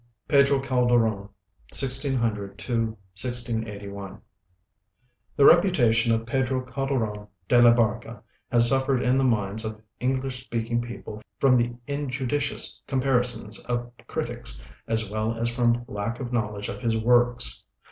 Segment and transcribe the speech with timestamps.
[0.27, 1.29] PEDRO CALDERON
[1.73, 4.21] (1600 1681) BY MAURICE FRANCIS EGAN
[5.35, 10.39] The reputation of Pedro Calderon de la Barca has suffered in the minds of English
[10.43, 16.67] speaking people from the injudicious comparisons of critics, as well as from lack of knowledge
[16.67, 17.63] of his works.